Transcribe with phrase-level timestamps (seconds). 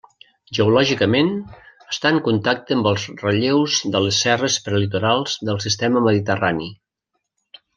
[0.59, 1.27] Geològicament
[1.93, 6.73] està en contacte amb els relleus de les serres prelitorals del sistema mediterrani.